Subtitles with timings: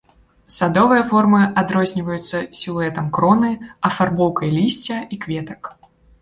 [0.53, 3.51] Садовыя формы адрозніваюцца сілуэтам кроны,
[3.91, 5.71] афарбоўкай лісця і кветак.